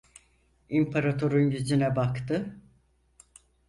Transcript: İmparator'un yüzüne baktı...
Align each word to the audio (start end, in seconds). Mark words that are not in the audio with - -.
İmparator'un 0.69 1.51
yüzüne 1.51 1.95
baktı... 1.95 2.59